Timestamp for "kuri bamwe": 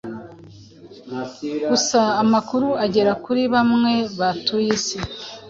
3.23-3.93